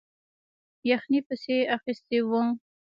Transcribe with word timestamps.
یخنۍ 0.89 1.19
پسې 1.27 1.55
اخیستی 1.75 2.19
وو. 2.29 2.41